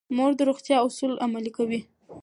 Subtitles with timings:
[0.15, 1.79] مور د روغتیا اصول عملي کوي.